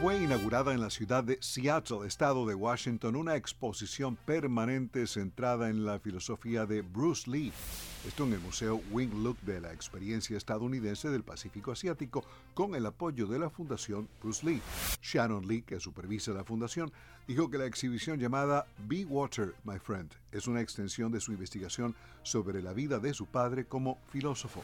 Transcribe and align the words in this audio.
Fue 0.00 0.16
inaugurada 0.22 0.72
en 0.72 0.80
la 0.80 0.90
ciudad 0.90 1.24
de 1.24 1.38
Seattle, 1.40 2.06
estado 2.06 2.46
de 2.46 2.54
Washington, 2.54 3.16
una 3.16 3.34
exposición 3.34 4.14
permanente 4.14 5.08
centrada 5.08 5.70
en 5.70 5.84
la 5.84 5.98
filosofía 5.98 6.66
de 6.66 6.82
Bruce 6.82 7.28
Lee. 7.28 7.52
Esto 8.06 8.22
en 8.22 8.34
el 8.34 8.38
Museo 8.38 8.80
Wing 8.92 9.24
Look 9.24 9.40
de 9.40 9.60
la 9.60 9.72
experiencia 9.72 10.36
estadounidense 10.36 11.08
del 11.08 11.24
Pacífico 11.24 11.72
Asiático 11.72 12.24
con 12.54 12.76
el 12.76 12.86
apoyo 12.86 13.26
de 13.26 13.40
la 13.40 13.50
Fundación 13.50 14.08
Bruce 14.22 14.46
Lee. 14.46 14.62
Shannon 15.02 15.48
Lee, 15.48 15.62
que 15.62 15.80
supervisa 15.80 16.30
la 16.30 16.44
fundación, 16.44 16.92
dijo 17.26 17.50
que 17.50 17.58
la 17.58 17.66
exhibición 17.66 18.20
llamada 18.20 18.68
Be 18.86 19.04
Water, 19.04 19.56
My 19.64 19.80
Friend 19.80 20.12
es 20.30 20.46
una 20.46 20.60
extensión 20.60 21.10
de 21.10 21.20
su 21.20 21.32
investigación 21.32 21.96
sobre 22.22 22.62
la 22.62 22.72
vida 22.72 23.00
de 23.00 23.14
su 23.14 23.26
padre 23.26 23.64
como 23.64 23.98
filósofo. 24.10 24.62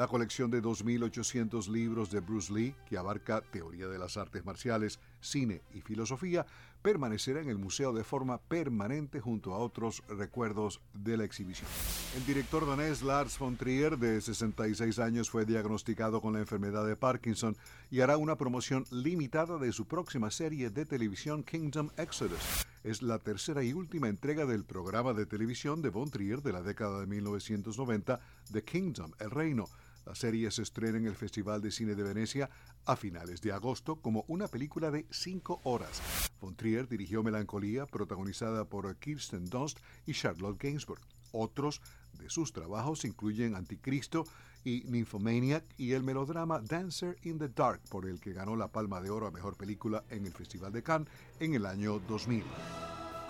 La 0.00 0.08
colección 0.08 0.50
de 0.50 0.62
2.800 0.62 1.68
libros 1.68 2.10
de 2.10 2.20
Bruce 2.20 2.50
Lee, 2.50 2.74
que 2.88 2.96
abarca 2.96 3.42
teoría 3.42 3.86
de 3.86 3.98
las 3.98 4.16
artes 4.16 4.46
marciales, 4.46 4.98
cine 5.20 5.60
y 5.74 5.82
filosofía, 5.82 6.46
permanecerá 6.80 7.42
en 7.42 7.50
el 7.50 7.58
museo 7.58 7.92
de 7.92 8.02
forma 8.02 8.38
permanente 8.38 9.20
junto 9.20 9.52
a 9.52 9.58
otros 9.58 10.02
recuerdos 10.08 10.80
de 10.94 11.18
la 11.18 11.24
exhibición. 11.24 11.68
El 12.16 12.24
director 12.24 12.66
danés 12.66 13.02
Lars 13.02 13.38
von 13.38 13.58
Trier, 13.58 13.98
de 13.98 14.22
66 14.22 14.98
años, 15.00 15.28
fue 15.28 15.44
diagnosticado 15.44 16.22
con 16.22 16.32
la 16.32 16.38
enfermedad 16.38 16.86
de 16.86 16.96
Parkinson 16.96 17.54
y 17.90 18.00
hará 18.00 18.16
una 18.16 18.38
promoción 18.38 18.86
limitada 18.90 19.58
de 19.58 19.70
su 19.70 19.86
próxima 19.86 20.30
serie 20.30 20.70
de 20.70 20.86
televisión 20.86 21.42
Kingdom 21.42 21.90
Exodus. 21.98 22.66
Es 22.84 23.02
la 23.02 23.18
tercera 23.18 23.62
y 23.62 23.74
última 23.74 24.08
entrega 24.08 24.46
del 24.46 24.64
programa 24.64 25.12
de 25.12 25.26
televisión 25.26 25.82
de 25.82 25.90
von 25.90 26.10
Trier 26.10 26.40
de 26.40 26.54
la 26.54 26.62
década 26.62 27.00
de 27.00 27.06
1990, 27.06 28.18
The 28.50 28.64
Kingdom, 28.64 29.12
El 29.18 29.30
Reino, 29.30 29.66
la 30.04 30.14
serie 30.14 30.50
se 30.50 30.62
estrena 30.62 30.98
en 30.98 31.06
el 31.06 31.14
Festival 31.14 31.60
de 31.60 31.70
Cine 31.70 31.94
de 31.94 32.02
Venecia 32.02 32.50
a 32.86 32.96
finales 32.96 33.40
de 33.40 33.52
agosto 33.52 33.96
como 33.96 34.24
una 34.28 34.48
película 34.48 34.90
de 34.90 35.06
cinco 35.10 35.60
horas. 35.64 36.00
Von 36.40 36.56
Trier 36.56 36.88
dirigió 36.88 37.22
Melancolía, 37.22 37.86
protagonizada 37.86 38.64
por 38.64 38.96
Kirsten 38.96 39.46
Dunst 39.46 39.78
y 40.06 40.12
Charlotte 40.12 40.62
Gainsbourg. 40.62 41.00
Otros 41.32 41.80
de 42.18 42.28
sus 42.28 42.52
trabajos 42.52 43.04
incluyen 43.04 43.54
Anticristo 43.54 44.24
y 44.64 44.82
Nymphomaniac 44.86 45.64
y 45.76 45.92
el 45.92 46.02
melodrama 46.02 46.60
Dancer 46.60 47.16
in 47.22 47.38
the 47.38 47.48
Dark, 47.48 47.80
por 47.88 48.06
el 48.06 48.20
que 48.20 48.32
ganó 48.32 48.56
la 48.56 48.68
Palma 48.68 49.00
de 49.00 49.10
Oro 49.10 49.26
a 49.26 49.30
Mejor 49.30 49.56
Película 49.56 50.04
en 50.10 50.26
el 50.26 50.32
Festival 50.32 50.72
de 50.72 50.82
Cannes 50.82 51.08
en 51.38 51.54
el 51.54 51.66
año 51.66 51.98
2000. 52.00 52.44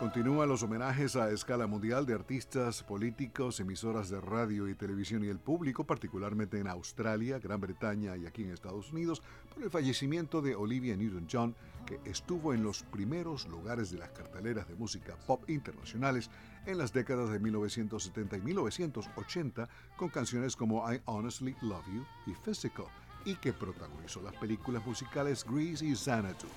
Continúan 0.01 0.49
los 0.49 0.63
homenajes 0.63 1.15
a 1.15 1.31
escala 1.31 1.67
mundial 1.67 2.07
de 2.07 2.15
artistas, 2.15 2.83
políticos, 2.83 3.61
emisoras 3.61 4.09
de 4.09 4.19
radio 4.19 4.67
y 4.67 4.75
televisión 4.75 5.23
y 5.23 5.29
el 5.29 5.39
público, 5.39 5.85
particularmente 5.85 6.59
en 6.59 6.69
Australia, 6.69 7.39
Gran 7.39 7.61
Bretaña 7.61 8.17
y 8.17 8.25
aquí 8.25 8.43
en 8.43 8.51
Estados 8.51 8.93
Unidos, 8.93 9.21
por 9.53 9.63
el 9.63 9.69
fallecimiento 9.69 10.41
de 10.41 10.55
Olivia 10.55 10.97
Newton-John, 10.97 11.55
que 11.85 12.01
estuvo 12.07 12.55
en 12.55 12.63
los 12.63 12.83
primeros 12.83 13.47
lugares 13.49 13.91
de 13.91 13.99
las 13.99 14.09
carteleras 14.09 14.67
de 14.69 14.75
música 14.75 15.19
pop 15.27 15.45
internacionales 15.51 16.31
en 16.65 16.79
las 16.79 16.95
décadas 16.95 17.29
de 17.29 17.39
1970 17.39 18.39
y 18.39 18.41
1980 18.41 19.69
con 19.99 20.09
canciones 20.09 20.57
como 20.57 20.91
I 20.91 21.03
Honestly 21.05 21.55
Love 21.61 21.87
You 21.93 22.07
y 22.27 22.35
Physical 22.37 22.87
y 23.27 23.35
que 23.35 23.53
protagonizó 23.53 24.23
las 24.23 24.35
películas 24.37 24.85
musicales 24.87 25.45
Grease 25.45 25.85
y 25.85 25.95
Xanadu. 25.95 26.49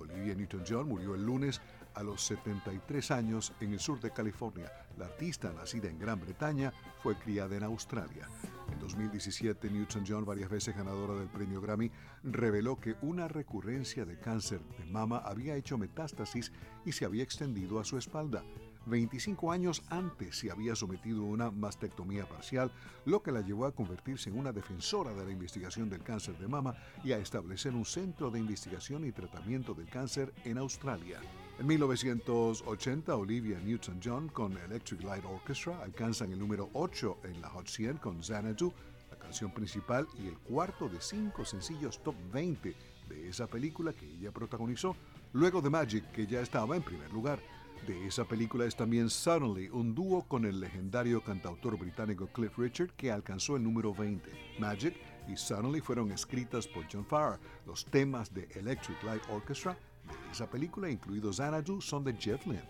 Olivia 0.00 0.34
Newton-John 0.34 0.86
murió 0.86 1.14
el 1.14 1.24
lunes 1.24 1.62
a 1.94 2.02
los 2.02 2.22
73 2.22 3.10
años 3.10 3.52
en 3.60 3.72
el 3.72 3.80
sur 3.80 4.00
de 4.00 4.10
California. 4.10 4.70
La 4.96 5.06
artista, 5.06 5.52
nacida 5.52 5.88
en 5.88 5.98
Gran 5.98 6.20
Bretaña, 6.20 6.72
fue 7.02 7.16
criada 7.16 7.56
en 7.56 7.64
Australia. 7.64 8.28
En 8.72 8.78
2017, 8.78 9.70
Newton-John, 9.70 10.24
varias 10.24 10.50
veces 10.50 10.76
ganadora 10.76 11.14
del 11.14 11.28
premio 11.28 11.60
Grammy, 11.60 11.90
reveló 12.22 12.78
que 12.78 12.96
una 13.02 13.28
recurrencia 13.28 14.04
de 14.04 14.18
cáncer 14.18 14.60
de 14.78 14.84
mama 14.86 15.18
había 15.18 15.56
hecho 15.56 15.78
metástasis 15.78 16.52
y 16.84 16.92
se 16.92 17.04
había 17.04 17.22
extendido 17.22 17.80
a 17.80 17.84
su 17.84 17.98
espalda. 17.98 18.44
25 18.86 19.52
años 19.52 19.82
antes 19.90 20.38
se 20.38 20.50
había 20.50 20.74
sometido 20.74 21.22
a 21.22 21.26
una 21.26 21.50
mastectomía 21.50 22.28
parcial, 22.28 22.72
lo 23.04 23.22
que 23.22 23.32
la 23.32 23.42
llevó 23.42 23.66
a 23.66 23.74
convertirse 23.74 24.30
en 24.30 24.38
una 24.38 24.52
defensora 24.52 25.12
de 25.12 25.24
la 25.24 25.30
investigación 25.30 25.88
del 25.88 26.02
cáncer 26.02 26.38
de 26.38 26.48
mama 26.48 26.74
y 27.04 27.12
a 27.12 27.18
establecer 27.18 27.74
un 27.74 27.84
centro 27.84 28.30
de 28.30 28.40
investigación 28.40 29.04
y 29.04 29.12
tratamiento 29.12 29.74
del 29.74 29.88
cáncer 29.88 30.32
en 30.44 30.58
Australia. 30.58 31.20
En 31.60 31.66
1980, 31.66 33.14
Olivia 33.14 33.60
Newton-John 33.60 34.28
con 34.28 34.56
Electric 34.56 35.02
Light 35.02 35.26
Orchestra 35.26 35.82
alcanzan 35.82 36.32
el 36.32 36.38
número 36.38 36.70
8 36.72 37.18
en 37.24 37.42
la 37.42 37.50
Hot 37.50 37.68
100 37.68 37.98
con 37.98 38.22
Xanadu, 38.22 38.72
la 39.10 39.18
canción 39.18 39.52
principal 39.52 40.08
y 40.18 40.28
el 40.28 40.38
cuarto 40.38 40.88
de 40.88 41.02
cinco 41.02 41.44
sencillos 41.44 42.02
top 42.02 42.14
20 42.32 42.74
de 43.10 43.28
esa 43.28 43.46
película 43.46 43.92
que 43.92 44.06
ella 44.06 44.32
protagonizó, 44.32 44.96
luego 45.34 45.60
de 45.60 45.68
Magic, 45.68 46.10
que 46.12 46.26
ya 46.26 46.40
estaba 46.40 46.76
en 46.76 46.82
primer 46.82 47.12
lugar. 47.12 47.38
De 47.86 48.06
esa 48.06 48.24
película 48.24 48.64
es 48.64 48.74
también 48.74 49.10
Suddenly, 49.10 49.68
un 49.68 49.94
dúo 49.94 50.22
con 50.26 50.46
el 50.46 50.60
legendario 50.60 51.22
cantautor 51.22 51.78
británico 51.78 52.28
Cliff 52.28 52.56
Richard 52.56 52.94
que 52.96 53.12
alcanzó 53.12 53.56
el 53.56 53.64
número 53.64 53.94
20. 53.94 54.30
Magic 54.58 54.94
y 55.28 55.36
Suddenly 55.36 55.82
fueron 55.82 56.10
escritas 56.10 56.66
por 56.66 56.86
John 56.90 57.04
Farr. 57.04 57.38
Los 57.66 57.84
temas 57.84 58.32
de 58.32 58.48
Electric 58.54 59.02
Light 59.02 59.22
Orchestra 59.28 59.76
de 60.06 60.32
esa 60.32 60.48
película, 60.48 60.90
incluidos 60.90 61.36
Xanadu, 61.36 61.80
son 61.80 62.04
de 62.04 62.14
Jeff 62.14 62.46
Lynne. 62.46 62.62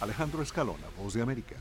Alejandro 0.00 0.42
Escalona, 0.42 0.86
Voz 0.96 1.14
de 1.14 1.22
América. 1.22 1.56